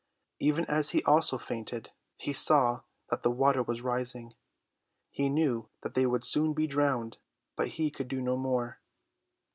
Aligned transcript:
Even 0.39 0.65
as 0.65 0.89
he 0.97 1.03
also 1.03 1.37
fainted 1.37 1.91
he 2.17 2.33
saw 2.33 2.81
that 3.11 3.21
the 3.21 3.29
water 3.29 3.61
was 3.61 3.83
rising. 3.83 4.33
He 5.11 5.29
knew 5.29 5.69
that 5.83 5.93
they 5.93 6.07
would 6.07 6.25
soon 6.25 6.53
be 6.53 6.65
drowned, 6.65 7.17
but 7.55 7.67
he 7.77 7.91
could 7.91 8.07
do 8.07 8.19
no 8.19 8.35
more. 8.35 8.79